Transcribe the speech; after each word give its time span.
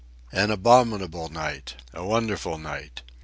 An 0.31 0.49
abominable 0.49 1.29
night! 1.29 1.75
A 1.93 2.03
wonderful 2.03 2.57
night! 2.57 3.03